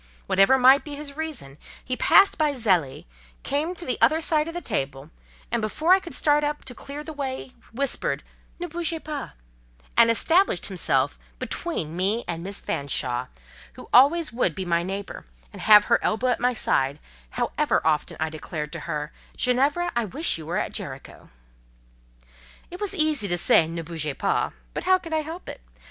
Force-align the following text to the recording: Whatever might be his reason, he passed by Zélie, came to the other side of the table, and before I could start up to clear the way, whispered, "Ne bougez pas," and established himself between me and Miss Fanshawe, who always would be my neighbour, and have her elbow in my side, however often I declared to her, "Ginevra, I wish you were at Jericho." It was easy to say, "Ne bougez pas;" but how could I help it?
Whatever 0.25 0.57
might 0.57 0.83
be 0.83 0.95
his 0.95 1.15
reason, 1.15 1.59
he 1.85 1.95
passed 1.95 2.35
by 2.35 2.53
Zélie, 2.53 3.05
came 3.43 3.75
to 3.75 3.85
the 3.85 3.99
other 4.01 4.19
side 4.19 4.47
of 4.47 4.55
the 4.55 4.59
table, 4.59 5.11
and 5.51 5.61
before 5.61 5.93
I 5.93 5.99
could 5.99 6.15
start 6.15 6.43
up 6.43 6.65
to 6.65 6.73
clear 6.73 7.03
the 7.03 7.13
way, 7.13 7.51
whispered, 7.71 8.23
"Ne 8.57 8.65
bougez 8.65 8.99
pas," 9.03 9.29
and 9.95 10.09
established 10.09 10.65
himself 10.65 11.19
between 11.37 11.95
me 11.95 12.25
and 12.27 12.41
Miss 12.41 12.59
Fanshawe, 12.59 13.27
who 13.73 13.89
always 13.93 14.33
would 14.33 14.55
be 14.55 14.65
my 14.65 14.81
neighbour, 14.81 15.27
and 15.53 15.61
have 15.61 15.85
her 15.85 16.03
elbow 16.03 16.29
in 16.33 16.37
my 16.41 16.53
side, 16.53 16.97
however 17.37 17.79
often 17.85 18.17
I 18.19 18.29
declared 18.31 18.73
to 18.73 18.79
her, 18.89 19.11
"Ginevra, 19.37 19.91
I 19.95 20.05
wish 20.05 20.35
you 20.35 20.47
were 20.47 20.57
at 20.57 20.73
Jericho." 20.73 21.29
It 22.71 22.81
was 22.81 22.95
easy 22.95 23.27
to 23.27 23.37
say, 23.37 23.67
"Ne 23.67 23.83
bougez 23.83 24.15
pas;" 24.17 24.51
but 24.73 24.85
how 24.85 24.97
could 24.97 25.13
I 25.13 25.21
help 25.21 25.47
it? 25.47 25.61